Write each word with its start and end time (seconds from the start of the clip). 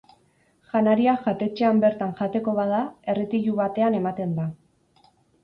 Janaria 0.69 1.13
jatetxean 1.27 1.81
bertan 1.83 2.15
jateko 2.21 2.57
bada, 2.61 2.81
erretilu 3.15 3.55
batean 3.61 4.01
ematen 4.01 4.35
da. 4.41 4.49